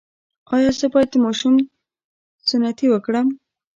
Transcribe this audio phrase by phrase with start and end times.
[0.55, 1.53] ایا زه باید د ماشوم
[2.49, 3.27] سنتي وکړم؟